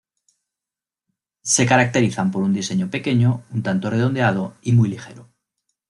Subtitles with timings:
[1.43, 5.29] Se caracterizan por un diseño pequeño, un tanto redondeado y muy ligero.